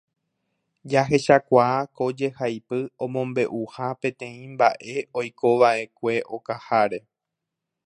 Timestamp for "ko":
1.99-2.05